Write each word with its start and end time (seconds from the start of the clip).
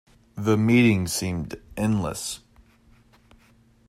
The 0.35 0.57
meeting 0.57 1.05
seemed 1.05 1.61
endless. 1.77 2.39